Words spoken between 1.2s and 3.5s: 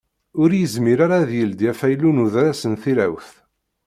d-yeldi afaylu n udras n tirawt.